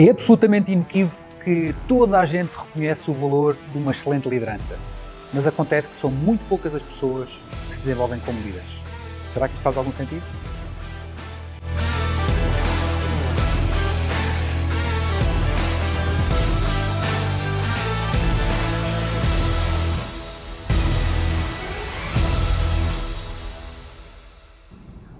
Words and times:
É 0.00 0.10
absolutamente 0.10 0.70
inequívoco 0.70 1.18
que 1.42 1.74
toda 1.88 2.20
a 2.20 2.24
gente 2.24 2.52
reconhece 2.56 3.10
o 3.10 3.14
valor 3.14 3.56
de 3.72 3.78
uma 3.78 3.90
excelente 3.90 4.28
liderança. 4.28 4.78
Mas 5.32 5.44
acontece 5.44 5.88
que 5.88 5.94
são 5.96 6.08
muito 6.08 6.46
poucas 6.48 6.72
as 6.72 6.84
pessoas 6.84 7.30
que 7.66 7.74
se 7.74 7.80
desenvolvem 7.80 8.20
como 8.20 8.40
líderes. 8.42 8.80
Será 9.28 9.48
que 9.48 9.54
isto 9.54 9.64
faz 9.64 9.76
algum 9.76 9.92
sentido? 9.92 10.22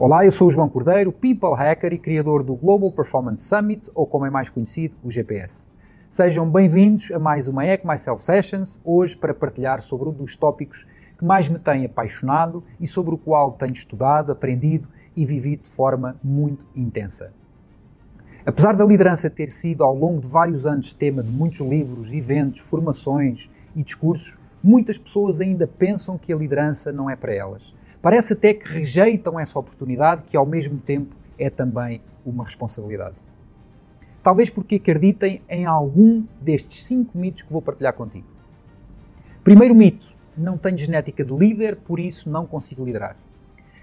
Olá, 0.09 0.25
eu 0.25 0.33
sou 0.33 0.49
o 0.49 0.51
João 0.51 0.71
Cordeiro, 0.71 1.13
People 1.13 1.55
Hacker 1.55 1.93
e 1.93 1.99
criador 1.99 2.43
do 2.43 2.57
Global 2.57 2.91
Performance 2.91 3.45
Summit, 3.45 3.91
ou 3.95 4.07
como 4.07 4.25
é 4.25 4.31
mais 4.31 4.49
conhecido, 4.49 4.95
o 5.05 5.11
GPS. 5.11 5.71
Sejam 6.09 6.49
bem-vindos 6.49 7.11
a 7.11 7.19
mais 7.19 7.47
uma 7.47 7.63
Hack 7.63 7.85
Myself 7.85 8.25
Sessions, 8.25 8.81
hoje 8.83 9.15
para 9.15 9.35
partilhar 9.35 9.83
sobre 9.83 10.09
um 10.09 10.13
dos 10.13 10.35
tópicos 10.35 10.87
que 11.19 11.27
mais 11.27 11.51
me 11.51 11.59
tem 11.59 11.85
apaixonado 11.85 12.65
e 12.81 12.87
sobre 12.87 13.15
o 13.15 13.19
qual 13.19 13.53
tenho 13.53 13.75
estudado, 13.75 14.33
aprendido 14.33 14.89
e 15.15 15.27
vivido 15.27 15.65
de 15.65 15.69
forma 15.69 16.17
muito 16.25 16.65
intensa. 16.75 17.31
Apesar 18.47 18.75
da 18.75 18.87
liderança 18.87 19.29
ter 19.29 19.51
sido 19.51 19.85
ao 19.85 19.95
longo 19.95 20.23
de 20.23 20.27
vários 20.27 20.67
anos 20.67 20.95
tema 20.95 21.23
de 21.23 21.29
muitos 21.29 21.61
livros, 21.61 22.15
eventos, 22.15 22.61
formações 22.61 23.51
e 23.77 23.83
discursos, 23.83 24.39
muitas 24.65 24.97
pessoas 24.97 25.39
ainda 25.39 25.67
pensam 25.67 26.17
que 26.17 26.33
a 26.33 26.37
liderança 26.37 26.91
não 26.91 27.11
é 27.11 27.15
para 27.15 27.35
elas. 27.35 27.77
Parece 28.01 28.33
até 28.33 28.55
que 28.55 28.69
rejeitam 28.69 29.39
essa 29.41 29.59
oportunidade, 29.59 30.23
que 30.29 30.37
ao 30.37 30.47
mesmo 30.47 30.79
tempo 30.79 31.17
é 31.39 31.51
também 31.51 32.01
uma 32.25 32.45
responsabilidade. 32.45 33.17
Talvez 34.23 34.51
porque 34.51 34.77
acreditem 34.77 35.43
em 35.49 35.65
algum 35.67 36.25
destes 36.41 36.85
cinco 36.85 37.17
mitos 37.17 37.43
que 37.43 37.53
vou 37.53 37.63
partilhar 37.63 37.95
contigo. 37.95 38.27
Primeiro 39.43 39.75
mito: 39.75 40.15
não 40.37 40.57
tenho 40.57 40.79
genética 40.79 41.25
de 41.25 41.35
líder, 41.35 41.77
por 41.77 41.99
isso 41.99 42.29
não 42.31 42.47
consigo 42.47 42.85
liderar. 42.85 43.17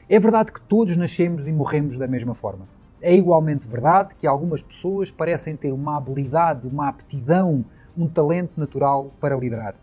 É 0.07 0.19
verdade 0.19 0.51
que 0.51 0.61
todos 0.61 0.95
nascemos 0.95 1.47
e 1.47 1.51
morremos 1.51 1.97
da 1.97 2.07
mesma 2.07 2.33
forma. 2.33 2.67
É 3.01 3.13
igualmente 3.13 3.67
verdade 3.67 4.15
que 4.15 4.27
algumas 4.27 4.61
pessoas 4.61 5.11
parecem 5.11 5.55
ter 5.55 5.71
uma 5.71 5.97
habilidade, 5.97 6.67
uma 6.67 6.87
aptidão, 6.87 7.65
um 7.97 8.07
talento 8.07 8.51
natural 8.57 9.11
para 9.19 9.35
liderar. 9.35 9.75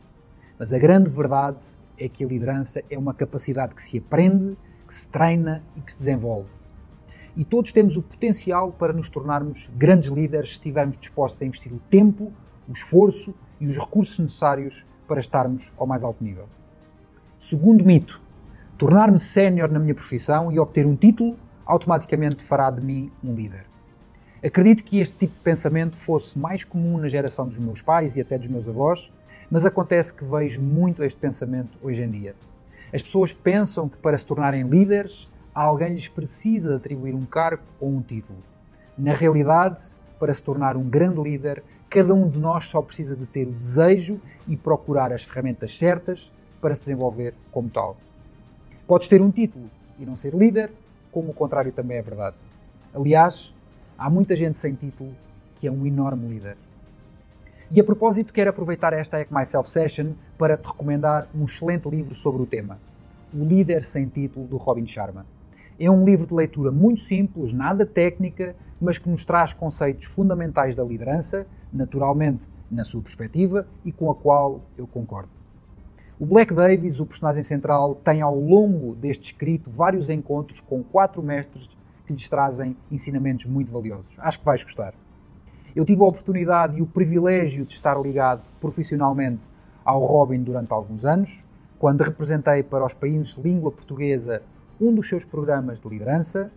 Mas 0.59 0.73
a 0.73 0.79
grande 0.79 1.11
verdade 1.11 1.65
é 1.99 2.09
que 2.09 2.25
a 2.25 2.27
liderança 2.27 2.83
é 2.91 2.99
uma 2.99 3.15
capacidade 3.15 3.75
que 3.75 3.83
se 3.83 3.99
aprende, 3.99 4.57
que 4.87 4.95
se 4.95 5.09
treina 5.09 5.63
e 5.77 5.81
que 5.81 5.93
se 5.93 5.99
desenvolve. 5.99 6.51
E 7.37 7.45
todos 7.45 7.73
temos 7.73 7.97
o 7.97 8.03
potencial 8.03 8.73
para 8.73 8.93
nos 8.93 9.09
tornarmos 9.09 9.71
grandes 9.77 10.11
líderes 10.11 10.49
se 10.49 10.55
estivermos 10.55 10.99
dispostos 10.99 11.41
a 11.41 11.47
investir 11.47 11.73
o 11.73 11.81
tempo, 11.91 12.33
o 12.69 12.73
esforço 12.73 13.35
e 13.59 13.67
os 13.67 13.79
recursos 13.79 14.19
necessários 14.19 14.85
para 15.09 15.21
estarmos 15.21 15.73
ao 15.77 15.87
mais 15.87 16.05
alto 16.05 16.23
nível. 16.23 16.49
Segundo 17.39 17.85
mito: 17.85 18.21
tornar-me 18.77 19.19
sénior 19.19 19.71
na 19.71 19.79
minha 19.79 19.95
profissão 19.95 20.53
e 20.53 20.59
obter 20.59 20.87
um 20.87 20.95
título 20.95 21.39
automaticamente 21.65 22.43
fará 22.43 22.71
de 22.71 22.85
mim 22.85 23.11
um 23.23 23.35
líder. 23.35 23.65
Acredito 24.45 24.83
que 24.83 24.99
este 24.99 25.17
tipo 25.19 25.35
de 25.35 25.41
pensamento 25.41 25.97
fosse 25.97 26.39
mais 26.39 26.65
comum 26.65 26.99
na 26.99 27.09
geração 27.09 27.47
dos 27.47 27.59
meus 27.59 27.81
pais 27.81 28.17
e 28.17 28.21
até 28.21 28.37
dos 28.37 28.49
meus 28.49 28.69
avós, 28.69 29.13
mas 29.53 29.67
acontece 29.67 30.15
que 30.15 30.25
vejo 30.25 30.63
muito 30.63 31.05
este 31.05 31.21
pensamento 31.21 31.77
hoje 31.83 32.03
em 32.03 32.11
dia. 32.11 32.35
As 32.91 33.03
pessoas 33.03 33.35
pensam 33.35 33.87
que 33.87 33.99
para 33.99 34.17
se 34.17 34.25
tornarem 34.25 34.67
líderes, 34.67 35.29
alguém 35.55 35.93
lhes 35.93 36.09
precisa 36.09 36.77
atribuir 36.77 37.15
um 37.15 37.27
cargo 37.27 37.63
ou 37.79 37.91
um 37.91 38.01
título. 38.01 38.39
Na 38.97 39.13
realidade, 39.13 39.79
para 40.19 40.33
se 40.33 40.43
tornar 40.43 40.75
um 40.75 40.89
grande 40.89 41.21
líder, 41.21 41.63
cada 41.91 42.15
um 42.15 42.31
de 42.31 42.39
nós 42.39 42.65
só 42.65 42.81
precisa 42.81 43.15
de 43.15 43.27
ter 43.27 43.47
o 43.47 43.53
desejo 43.53 44.19
e 44.49 44.57
procurar 44.57 45.13
as 45.13 45.23
ferramentas 45.23 45.77
certas 45.77 46.33
para 46.59 46.73
se 46.73 46.81
desenvolver 46.81 47.35
como 47.51 47.69
tal. 47.69 47.99
Podes 48.87 49.07
ter 49.07 49.21
um 49.21 49.31
título 49.31 49.69
e 49.99 50.07
não 50.07 50.17
ser 50.17 50.33
líder, 50.33 50.73
como 51.11 51.31
o 51.31 51.35
contrário 51.35 51.73
também 51.73 51.99
é 51.99 52.03
verdade. 52.03 52.37
Aliás, 52.95 53.53
há 53.99 54.09
muita 54.09 54.35
gente 54.35 54.57
sem 54.57 54.73
título 54.73 55.13
que 55.61 55.67
é 55.67 55.71
um 55.71 55.85
enorme 55.85 56.27
líder. 56.27 56.57
E 57.75 57.81
a 57.81 57.85
propósito, 57.85 58.35
quero 58.35 58.51
aproveitar 58.51 58.93
esta 58.93 59.17
Hack 59.17 59.33
Myself 59.33 59.71
Session 59.71 60.13
para 60.37 60.59
te 60.59 60.69
recomendar 60.69 61.27
um 61.35 61.47
excelente 61.47 61.89
livro 61.89 62.15
sobre 62.15 62.43
o 62.43 62.45
tema, 62.45 62.79
O 63.33 63.43
Líder 63.43 63.83
Sem 63.83 64.07
Título, 64.07 64.47
do 64.47 64.59
Robin 64.59 64.87
Sharma. 64.87 65.25
É 65.81 65.91
um 65.91 66.05
livro 66.05 66.27
de 66.27 66.35
leitura 66.35 66.71
muito 66.71 67.01
simples, 67.01 67.55
nada 67.55 67.87
técnica, 67.87 68.55
mas 68.79 68.99
que 68.99 69.09
nos 69.09 69.25
traz 69.25 69.55
conceitos 69.55 70.05
fundamentais 70.05 70.77
da 70.77 70.85
liderança, 70.85 71.47
naturalmente 71.73 72.45
na 72.71 72.85
sua 72.85 73.01
perspectiva 73.01 73.67
e 73.87 73.91
com 73.91 74.11
a 74.11 74.15
qual 74.15 74.61
eu 74.77 74.87
concordo. 74.87 75.31
O 76.21 76.27
Black 76.27 76.53
Davis, 76.53 77.01
o 77.01 77.07
personagem 77.07 77.43
central, 77.43 77.95
tem 77.95 78.21
ao 78.21 78.39
longo 78.39 78.95
deste 78.97 79.33
escrito 79.33 79.71
vários 79.71 80.11
encontros 80.11 80.61
com 80.61 80.83
quatro 80.83 81.23
mestres 81.23 81.71
que 82.07 82.13
lhes 82.13 82.29
trazem 82.29 82.77
ensinamentos 82.91 83.47
muito 83.47 83.73
valiosos. 83.73 84.15
Acho 84.19 84.41
que 84.41 84.45
vais 84.45 84.63
gostar. 84.63 84.93
Eu 85.75 85.87
tive 85.87 86.03
a 86.03 86.07
oportunidade 86.07 86.79
e 86.79 86.83
o 86.83 86.87
privilégio 86.87 87.65
de 87.65 87.73
estar 87.73 87.99
ligado 87.99 88.43
profissionalmente 88.61 89.47
ao 89.83 90.03
Robin 90.03 90.43
durante 90.43 90.71
alguns 90.71 91.03
anos, 91.03 91.43
quando 91.79 92.03
representei 92.03 92.63
para 92.63 92.85
os 92.85 92.93
países 92.93 93.35
de 93.35 93.41
língua 93.41 93.73
portuguesa 93.73 94.43
um 94.79 94.95
dos 94.95 95.09
seus 95.09 95.25
programas 95.25 95.81
de 95.81 95.89
liderança, 95.89 96.51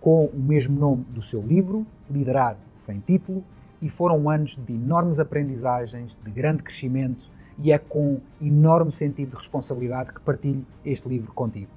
com 0.00 0.24
o 0.26 0.38
mesmo 0.38 0.78
nome 0.78 1.04
do 1.10 1.20
seu 1.20 1.42
livro, 1.42 1.86
Liderar 2.10 2.56
Sem 2.72 2.98
Título, 3.00 3.44
e 3.82 3.90
foram 3.90 4.30
anos 4.30 4.58
de 4.66 4.72
enormes 4.72 5.20
aprendizagens, 5.20 6.16
de 6.24 6.30
grande 6.30 6.62
crescimento, 6.62 7.28
e 7.58 7.72
é 7.72 7.78
com 7.78 8.20
enorme 8.40 8.90
sentido 8.90 9.32
de 9.32 9.36
responsabilidade 9.36 10.14
que 10.14 10.20
partilho 10.20 10.64
este 10.84 11.08
livro 11.08 11.30
contigo. 11.32 11.70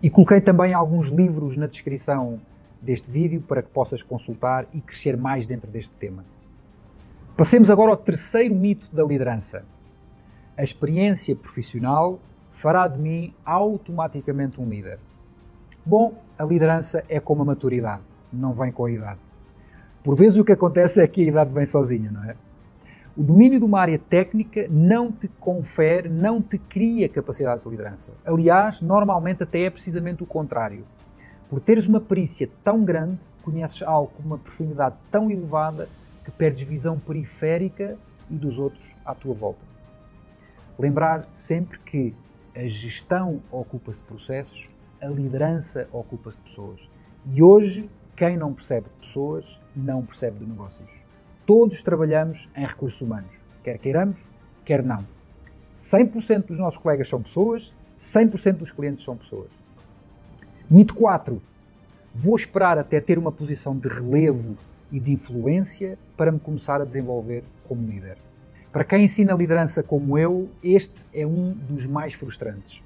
E 0.00 0.08
coloquei 0.08 0.40
também 0.40 0.74
alguns 0.74 1.08
livros 1.08 1.56
na 1.56 1.66
descrição 1.66 2.38
deste 2.84 3.10
vídeo 3.10 3.40
para 3.40 3.62
que 3.62 3.70
possas 3.70 4.02
consultar 4.02 4.66
e 4.72 4.80
crescer 4.80 5.16
mais 5.16 5.46
dentro 5.46 5.70
deste 5.70 5.94
tema. 5.96 6.24
Passemos 7.36 7.70
agora 7.70 7.90
ao 7.90 7.96
terceiro 7.96 8.54
mito 8.54 8.94
da 8.94 9.02
liderança. 9.02 9.64
A 10.56 10.62
experiência 10.62 11.34
profissional 11.34 12.20
fará 12.52 12.86
de 12.86 13.00
mim 13.00 13.34
automaticamente 13.44 14.60
um 14.60 14.68
líder. 14.68 14.98
Bom, 15.84 16.14
a 16.38 16.44
liderança 16.44 17.04
é 17.08 17.18
como 17.18 17.42
a 17.42 17.44
maturidade, 17.44 18.02
não 18.32 18.52
vem 18.52 18.70
com 18.70 18.84
a 18.84 18.90
idade. 18.90 19.20
Por 20.02 20.14
vezes 20.14 20.38
o 20.38 20.44
que 20.44 20.52
acontece 20.52 21.00
é 21.00 21.08
que 21.08 21.22
a 21.22 21.24
idade 21.24 21.52
vem 21.52 21.66
sozinha, 21.66 22.10
não 22.10 22.22
é? 22.24 22.36
O 23.16 23.22
domínio 23.22 23.58
de 23.58 23.64
uma 23.64 23.80
área 23.80 23.98
técnica 23.98 24.66
não 24.68 25.10
te 25.10 25.28
confere, 25.40 26.08
não 26.08 26.42
te 26.42 26.58
cria 26.58 27.08
capacidades 27.08 27.64
de 27.64 27.70
liderança. 27.70 28.12
Aliás, 28.24 28.80
normalmente 28.80 29.42
até 29.42 29.62
é 29.62 29.70
precisamente 29.70 30.22
o 30.22 30.26
contrário. 30.26 30.84
Por 31.48 31.60
teres 31.60 31.86
uma 31.86 32.00
perícia 32.00 32.48
tão 32.62 32.84
grande, 32.84 33.18
conheces 33.42 33.82
algo 33.82 34.10
com 34.16 34.22
uma 34.22 34.38
profundidade 34.38 34.96
tão 35.10 35.30
elevada 35.30 35.88
que 36.24 36.30
perdes 36.30 36.66
visão 36.66 36.98
periférica 36.98 37.98
e 38.30 38.34
dos 38.34 38.58
outros 38.58 38.84
à 39.04 39.14
tua 39.14 39.34
volta. 39.34 39.60
Lembrar 40.78 41.28
sempre 41.30 41.78
que 41.80 42.14
a 42.54 42.66
gestão 42.66 43.42
ocupa-se 43.50 43.98
de 43.98 44.04
processos, 44.04 44.70
a 45.00 45.06
liderança 45.06 45.88
ocupa-se 45.92 46.38
de 46.38 46.44
pessoas. 46.44 46.90
E 47.26 47.42
hoje, 47.42 47.90
quem 48.16 48.36
não 48.36 48.54
percebe 48.54 48.88
de 48.88 49.06
pessoas, 49.06 49.60
não 49.76 50.04
percebe 50.04 50.38
de 50.38 50.46
negócios. 50.46 50.90
Todos 51.44 51.82
trabalhamos 51.82 52.48
em 52.56 52.64
recursos 52.64 53.00
humanos, 53.00 53.44
quer 53.62 53.78
queiramos, 53.78 54.28
quer 54.64 54.82
não. 54.82 55.04
100% 55.74 56.46
dos 56.46 56.58
nossos 56.58 56.78
colegas 56.78 57.08
são 57.08 57.22
pessoas, 57.22 57.74
100% 57.98 58.58
dos 58.58 58.70
clientes 58.70 59.04
são 59.04 59.16
pessoas. 59.16 59.50
Mito 60.70 60.94
4. 60.94 61.42
Vou 62.14 62.34
esperar 62.34 62.78
até 62.78 62.98
ter 62.98 63.18
uma 63.18 63.30
posição 63.30 63.76
de 63.76 63.86
relevo 63.86 64.56
e 64.90 64.98
de 64.98 65.12
influência 65.12 65.98
para 66.16 66.32
me 66.32 66.40
começar 66.40 66.80
a 66.80 66.86
desenvolver 66.86 67.44
como 67.68 67.86
líder. 67.86 68.16
Para 68.72 68.82
quem 68.82 69.04
ensina 69.04 69.34
liderança 69.34 69.82
como 69.82 70.16
eu, 70.16 70.48
este 70.62 70.94
é 71.12 71.26
um 71.26 71.52
dos 71.52 71.86
mais 71.86 72.14
frustrantes. 72.14 72.82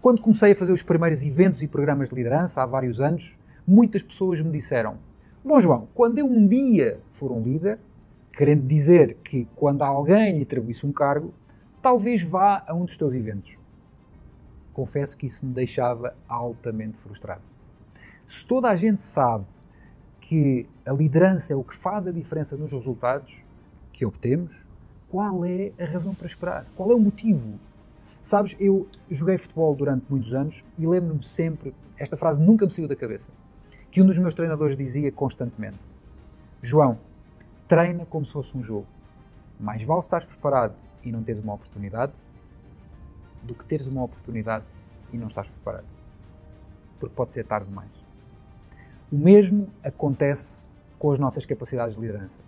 Quando 0.00 0.20
comecei 0.20 0.50
a 0.50 0.56
fazer 0.56 0.72
os 0.72 0.82
primeiros 0.82 1.24
eventos 1.24 1.62
e 1.62 1.68
programas 1.68 2.08
de 2.08 2.16
liderança, 2.16 2.60
há 2.60 2.66
vários 2.66 3.00
anos, 3.00 3.38
muitas 3.64 4.02
pessoas 4.02 4.40
me 4.40 4.50
disseram: 4.50 4.96
Bom, 5.44 5.60
João, 5.60 5.86
quando 5.94 6.18
eu 6.18 6.26
um 6.26 6.44
dia 6.44 6.98
for 7.12 7.30
um 7.30 7.40
líder, 7.40 7.78
querendo 8.32 8.66
dizer 8.66 9.16
que 9.22 9.46
quando 9.54 9.82
alguém 9.82 10.38
lhe 10.38 10.42
atribuísse 10.42 10.84
um 10.84 10.92
cargo, 10.92 11.32
talvez 11.80 12.20
vá 12.20 12.64
a 12.66 12.74
um 12.74 12.84
dos 12.84 12.96
teus 12.96 13.14
eventos 13.14 13.61
confesso 14.72 15.16
que 15.16 15.26
isso 15.26 15.44
me 15.44 15.52
deixava 15.52 16.14
altamente 16.28 16.96
frustrado. 16.98 17.42
Se 18.26 18.44
toda 18.44 18.68
a 18.68 18.76
gente 18.76 19.02
sabe 19.02 19.44
que 20.20 20.68
a 20.86 20.92
liderança 20.92 21.52
é 21.52 21.56
o 21.56 21.64
que 21.64 21.74
faz 21.74 22.06
a 22.06 22.12
diferença 22.12 22.56
nos 22.56 22.72
resultados 22.72 23.44
que 23.92 24.06
obtemos, 24.06 24.64
qual 25.10 25.44
é 25.44 25.72
a 25.78 25.84
razão 25.84 26.14
para 26.14 26.26
esperar? 26.26 26.66
Qual 26.74 26.90
é 26.90 26.94
o 26.94 27.00
motivo? 27.00 27.58
Sabes, 28.22 28.56
eu 28.58 28.88
joguei 29.10 29.36
futebol 29.36 29.74
durante 29.74 30.06
muitos 30.08 30.32
anos 30.32 30.64
e 30.78 30.86
lembro-me 30.86 31.22
sempre, 31.22 31.74
esta 31.98 32.16
frase 32.16 32.40
nunca 32.40 32.64
me 32.64 32.72
saiu 32.72 32.88
da 32.88 32.96
cabeça, 32.96 33.30
que 33.90 34.00
um 34.00 34.06
dos 34.06 34.18
meus 34.18 34.34
treinadores 34.34 34.76
dizia 34.76 35.12
constantemente: 35.12 35.78
João, 36.62 36.98
treina 37.68 38.06
como 38.06 38.24
se 38.24 38.32
fosse 38.32 38.56
um 38.56 38.62
jogo. 38.62 38.86
Mais 39.60 39.82
vale 39.82 40.00
estás 40.00 40.24
preparado 40.24 40.74
e 41.04 41.12
não 41.12 41.22
teres 41.22 41.42
uma 41.42 41.54
oportunidade 41.54 42.12
do 43.42 43.54
que 43.54 43.64
teres 43.64 43.86
uma 43.86 44.02
oportunidade 44.02 44.64
e 45.12 45.16
não 45.16 45.26
estás 45.26 45.46
preparado. 45.46 45.86
Porque 46.98 47.14
pode 47.14 47.32
ser 47.32 47.44
tarde 47.44 47.68
demais. 47.68 47.90
O 49.10 49.16
mesmo 49.16 49.68
acontece 49.82 50.64
com 50.98 51.10
as 51.10 51.18
nossas 51.18 51.44
capacidades 51.44 51.96
de 51.96 52.00
liderança. 52.00 52.40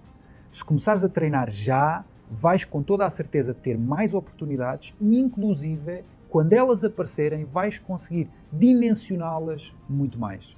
Se 0.51 0.65
começares 0.65 1.05
a 1.05 1.09
treinar 1.09 1.51
já, 1.51 2.05
vais 2.31 2.65
com 2.65 2.83
toda 2.83 3.05
a 3.05 3.11
certeza 3.11 3.53
ter 3.53 3.77
mais 3.77 4.15
oportunidades 4.15 4.95
e, 5.01 5.19
inclusive, 5.19 6.05
quando 6.29 6.53
elas 6.53 6.83
aparecerem, 6.83 7.45
vais 7.45 7.79
conseguir 7.79 8.29
dimensioná-las 8.53 9.75
muito 9.89 10.19
mais. 10.19 10.57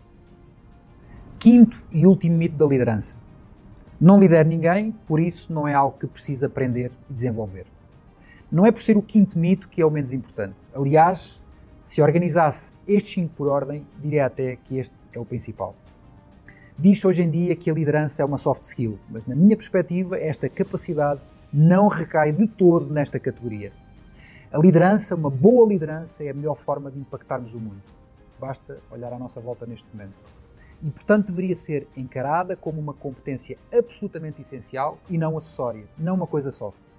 Quinto 1.39 1.82
e 1.91 2.06
último 2.06 2.37
mito 2.37 2.56
da 2.56 2.67
liderança. 2.67 3.15
Não 4.00 4.21
lidera 4.21 4.49
ninguém, 4.49 4.93
por 5.06 5.19
isso 5.19 5.53
não 5.53 5.67
é 5.67 5.75
algo 5.75 5.99
que 5.99 6.06
precisa 6.06 6.47
aprender 6.47 6.93
e 7.11 7.12
desenvolver. 7.12 7.67
Não 8.56 8.64
é 8.64 8.73
por 8.73 8.81
ser 8.81 8.97
o 8.97 9.03
quinto 9.03 9.38
mito 9.38 9.69
que 9.69 9.82
é 9.82 9.85
o 9.85 9.91
menos 9.91 10.14
importante. 10.14 10.56
Aliás, 10.75 11.43
se 11.85 12.00
organizasse 12.00 12.73
estes 12.88 13.12
cinco 13.12 13.35
por 13.35 13.49
ordem, 13.49 13.87
diria 13.99 14.25
até 14.25 14.56
que 14.56 14.79
este 14.79 14.94
é 15.12 15.20
o 15.20 15.26
principal. 15.26 15.75
Diz-se 16.79 17.06
hoje 17.06 17.23
em 17.23 17.31
dia 17.31 17.55
que 17.55 17.70
a 17.70 17.75
liderança 17.75 18.23
é 18.23 18.25
uma 18.25 18.38
soft 18.38 18.62
skill, 18.62 18.99
mas 19.11 19.26
na 19.26 19.37
minha 19.37 19.55
perspectiva, 19.55 20.19
esta 20.19 20.49
capacidade 20.49 21.20
não 21.53 21.88
recai 21.88 22.32
de 22.32 22.49
todo 22.49 22.91
nesta 22.91 23.20
categoria. 23.20 23.73
A 24.50 24.56
liderança, 24.56 25.14
uma 25.14 25.29
boa 25.29 25.69
liderança, 25.69 26.25
é 26.25 26.31
a 26.31 26.35
melhor 26.35 26.55
forma 26.55 26.91
de 26.91 26.99
impactarmos 26.99 27.53
o 27.53 27.61
mundo. 27.61 27.82
Basta 28.41 28.79
olhar 28.91 29.12
à 29.12 29.19
nossa 29.19 29.38
volta 29.38 29.67
neste 29.67 29.87
momento. 29.93 30.14
E, 30.82 30.91
portanto, 30.91 31.26
deveria 31.26 31.55
ser 31.55 31.87
encarada 31.94 32.56
como 32.56 32.81
uma 32.81 32.94
competência 32.94 33.58
absolutamente 33.70 34.41
essencial 34.41 34.99
e 35.11 35.19
não 35.19 35.37
acessória, 35.37 35.85
não 35.99 36.14
uma 36.14 36.26
coisa 36.26 36.50
soft 36.50 36.97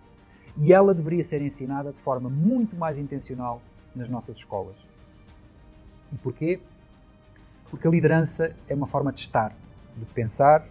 e 0.59 0.73
ela 0.73 0.93
deveria 0.93 1.23
ser 1.23 1.41
ensinada 1.41 1.91
de 1.91 1.99
forma 1.99 2.29
muito 2.29 2.75
mais 2.75 2.97
intencional 2.97 3.61
nas 3.95 4.09
nossas 4.09 4.37
escolas. 4.37 4.75
E 6.11 6.17
porquê? 6.17 6.59
Porque 7.69 7.87
a 7.87 7.91
liderança 7.91 8.55
é 8.67 8.73
uma 8.73 8.87
forma 8.87 9.11
de 9.11 9.19
estar, 9.19 9.53
de 9.95 10.05
pensar 10.05 10.65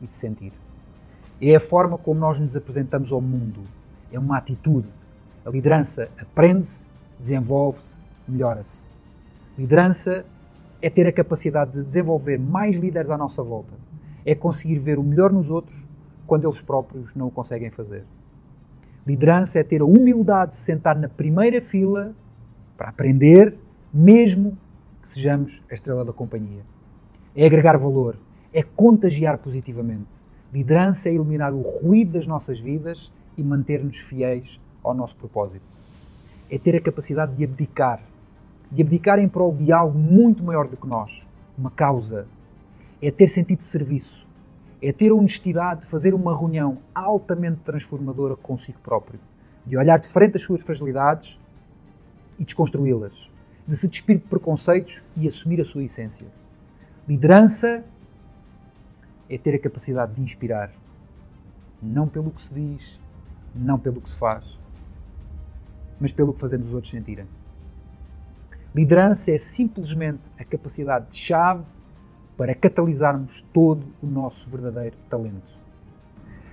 e 0.00 0.06
de 0.06 0.14
sentir. 0.14 0.52
É 1.40 1.54
a 1.54 1.60
forma 1.60 1.98
como 1.98 2.20
nós 2.20 2.38
nos 2.38 2.56
apresentamos 2.56 3.12
ao 3.12 3.20
mundo. 3.20 3.62
É 4.12 4.18
uma 4.18 4.38
atitude. 4.38 4.88
A 5.44 5.50
liderança 5.50 6.08
aprende-se, 6.18 6.88
desenvolve-se, 7.18 8.00
melhora-se. 8.28 8.84
Liderança 9.58 10.24
é 10.80 10.88
ter 10.88 11.06
a 11.06 11.12
capacidade 11.12 11.72
de 11.72 11.84
desenvolver 11.84 12.38
mais 12.38 12.76
líderes 12.76 13.10
à 13.10 13.18
nossa 13.18 13.42
volta. 13.42 13.72
É 14.24 14.34
conseguir 14.34 14.78
ver 14.78 14.98
o 14.98 15.02
melhor 15.02 15.32
nos 15.32 15.50
outros 15.50 15.86
quando 16.26 16.46
eles 16.46 16.60
próprios 16.60 17.14
não 17.14 17.28
o 17.28 17.30
conseguem 17.30 17.70
fazer. 17.70 18.04
Liderança 19.06 19.58
é 19.58 19.62
ter 19.62 19.82
a 19.82 19.84
humildade 19.84 20.52
de 20.52 20.56
sentar 20.56 20.98
na 20.98 21.08
primeira 21.08 21.60
fila 21.60 22.14
para 22.76 22.88
aprender, 22.88 23.54
mesmo 23.92 24.56
que 25.02 25.08
sejamos 25.10 25.60
a 25.70 25.74
estrela 25.74 26.04
da 26.04 26.12
companhia. 26.12 26.62
É 27.36 27.44
agregar 27.44 27.76
valor, 27.76 28.16
é 28.52 28.62
contagiar 28.62 29.36
positivamente. 29.38 30.08
Liderança 30.52 31.10
é 31.10 31.12
eliminar 31.14 31.52
o 31.52 31.60
ruído 31.60 32.12
das 32.12 32.26
nossas 32.26 32.58
vidas 32.58 33.12
e 33.36 33.42
manter-nos 33.42 33.98
fiéis 33.98 34.58
ao 34.82 34.94
nosso 34.94 35.16
propósito. 35.16 35.64
É 36.50 36.56
ter 36.56 36.74
a 36.76 36.80
capacidade 36.80 37.34
de 37.34 37.44
abdicar, 37.44 38.00
de 38.70 38.80
abdicar 38.80 39.18
em 39.18 39.28
prol 39.28 39.52
de 39.54 39.70
algo 39.70 39.98
muito 39.98 40.42
maior 40.42 40.66
do 40.66 40.76
que 40.76 40.86
nós, 40.86 41.26
uma 41.58 41.70
causa. 41.70 42.26
É 43.02 43.10
ter 43.10 43.26
sentido 43.26 43.58
de 43.58 43.64
serviço, 43.64 44.23
é 44.86 44.92
ter 44.92 45.10
a 45.10 45.14
honestidade 45.14 45.80
de 45.80 45.86
fazer 45.86 46.12
uma 46.12 46.36
reunião 46.36 46.76
altamente 46.94 47.60
transformadora 47.64 48.36
consigo 48.36 48.78
próprio, 48.80 49.18
de 49.64 49.78
olhar 49.78 49.98
de 49.98 50.06
frente 50.06 50.36
às 50.36 50.42
suas 50.42 50.60
fragilidades 50.60 51.40
e 52.38 52.44
desconstruí-las, 52.44 53.30
de 53.66 53.76
se 53.78 53.88
despir 53.88 54.18
de 54.18 54.24
preconceitos 54.24 55.02
e 55.16 55.26
assumir 55.26 55.58
a 55.58 55.64
sua 55.64 55.84
essência. 55.84 56.26
Liderança 57.08 57.82
é 59.30 59.38
ter 59.38 59.54
a 59.54 59.58
capacidade 59.58 60.12
de 60.12 60.20
inspirar, 60.20 60.70
não 61.82 62.06
pelo 62.06 62.30
que 62.30 62.42
se 62.42 62.52
diz, 62.52 63.00
não 63.54 63.78
pelo 63.78 64.02
que 64.02 64.10
se 64.10 64.16
faz, 64.16 64.44
mas 65.98 66.12
pelo 66.12 66.34
que 66.34 66.40
fazemos 66.40 66.68
os 66.68 66.74
outros 66.74 66.90
sentirem. 66.90 67.26
Liderança 68.74 69.30
é 69.30 69.38
simplesmente 69.38 70.30
a 70.38 70.44
capacidade 70.44 71.08
de 71.08 71.16
chave 71.16 71.64
para 72.36 72.54
catalisarmos 72.54 73.42
todo 73.52 73.86
o 74.02 74.06
nosso 74.06 74.48
verdadeiro 74.50 74.96
talento. 75.08 75.54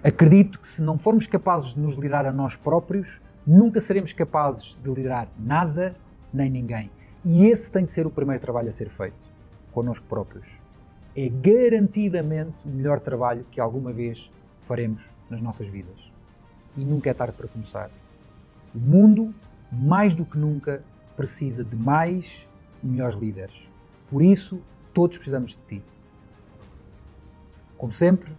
Acredito 0.04 0.60
que 0.60 0.68
se 0.68 0.82
não 0.82 0.98
formos 0.98 1.28
capazes 1.28 1.74
de 1.74 1.80
nos 1.80 1.96
liderar 1.96 2.26
a 2.26 2.32
nós 2.32 2.56
próprios, 2.56 3.22
nunca 3.46 3.82
seremos 3.82 4.14
capazes 4.14 4.78
de 4.84 4.90
liderar 4.90 5.28
nada 5.38 5.96
nem 6.34 6.50
ninguém. 6.50 6.90
E 7.24 7.46
esse 7.46 7.72
tem 7.72 7.86
de 7.86 7.92
ser 7.92 8.08
o 8.08 8.12
primeiro 8.12 8.42
trabalho 8.42 8.70
a 8.70 8.72
ser 8.72 8.90
feito, 8.90 9.16
connosco 9.72 10.06
próprios. 10.08 10.60
É 11.16 11.30
garantidamente 11.30 12.56
o 12.66 12.70
melhor 12.70 13.00
trabalho 13.00 13.46
que 13.52 13.60
alguma 13.60 13.92
vez 13.92 14.32
faremos 14.62 15.08
nas 15.30 15.42
nossas 15.42 15.68
vidas. 15.68 16.12
E 16.76 16.84
nunca 16.84 17.10
é 17.10 17.14
tarde 17.14 17.36
para 17.36 17.48
começar. 17.48 17.92
O 18.74 18.80
mundo, 18.80 19.34
mais 19.72 20.14
do 20.14 20.26
que 20.26 20.38
nunca, 20.38 20.82
precisa 21.16 21.64
de 21.64 21.76
mais 21.76 22.48
e 22.82 22.88
melhores 22.88 23.16
líderes. 23.16 23.70
Por 24.10 24.22
isso, 24.22 24.62
Todos 24.94 25.18
precisamos 25.18 25.52
de 25.52 25.64
ti. 25.68 25.84
Como 27.78 27.92
sempre, 27.92 28.32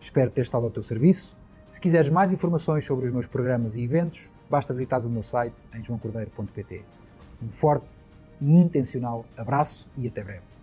espero 0.00 0.30
ter 0.30 0.42
estado 0.42 0.64
ao 0.64 0.70
teu 0.70 0.82
serviço. 0.82 1.36
Se 1.70 1.80
quiseres 1.80 2.10
mais 2.10 2.32
informações 2.32 2.84
sobre 2.84 3.06
os 3.06 3.12
meus 3.12 3.26
programas 3.26 3.76
e 3.76 3.82
eventos, 3.82 4.28
basta 4.48 4.72
visitar 4.72 5.04
o 5.04 5.10
meu 5.10 5.22
site 5.22 5.62
em 5.74 5.84
joãocordeiro.pt. 5.84 6.84
Um 7.42 7.50
forte 7.50 8.04
e 8.40 8.52
intencional 8.52 9.24
abraço 9.36 9.88
e 9.96 10.08
até 10.08 10.24
breve. 10.24 10.59